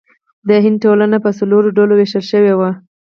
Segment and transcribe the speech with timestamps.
[0.47, 2.69] د هند ټولنه په څلورو ډلو ویشل شوې وه.